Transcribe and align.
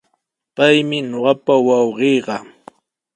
Paymi 0.55 0.97
ñuqapa 1.09 1.53
wawqiiqa. 1.67 2.35